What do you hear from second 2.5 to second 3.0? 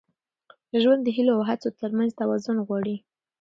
غواړي.